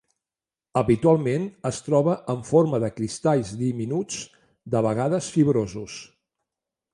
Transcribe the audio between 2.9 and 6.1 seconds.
cristalls diminuts, de vegades fibrosos.